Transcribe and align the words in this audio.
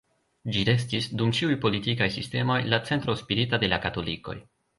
Ĝi 0.53 0.61
restis, 0.69 1.09
dum 1.19 1.33
ĉiuj 1.39 1.57
politikaj 1.65 2.07
sistemoj, 2.15 2.57
la 2.75 2.81
centro 2.89 3.17
spirita 3.21 3.61
de 3.67 3.71
la 3.77 3.81
katolikoj. 3.87 4.37